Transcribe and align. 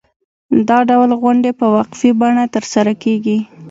دا 0.67 0.77
ډول 0.89 1.09
غونډې 1.21 1.51
په 1.59 1.65
وقفې 1.75 2.09
بڼه 2.19 2.43
ترسره 2.55 2.93
کېږي. 3.03 3.37